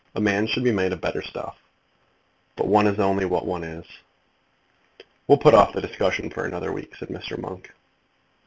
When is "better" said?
1.01-1.21